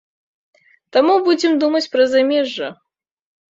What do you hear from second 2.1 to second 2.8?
замежжа.